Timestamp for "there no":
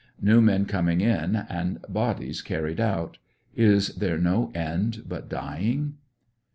3.89-4.51